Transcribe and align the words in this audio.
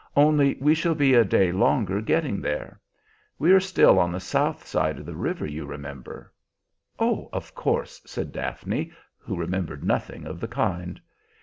"Only 0.15 0.55
we 0.59 0.73
shall 0.73 0.95
be 0.95 1.13
a 1.13 1.23
day 1.23 1.51
longer 1.51 2.01
getting 2.01 2.41
there. 2.41 2.81
We 3.37 3.51
are 3.51 3.59
still 3.59 3.99
on 3.99 4.11
the 4.11 4.19
south 4.19 4.65
side 4.65 4.97
of 4.97 5.05
the 5.05 5.15
river, 5.15 5.45
you 5.45 5.67
remember?" 5.67 6.33
"Oh, 6.97 7.29
of 7.31 7.53
course!" 7.53 8.01
said 8.07 8.31
Daphne, 8.31 8.91
who 9.19 9.35
remembered 9.37 9.83
nothing 9.83 10.25
of 10.25 10.39
the 10.39 10.47
kind. 10.47 10.99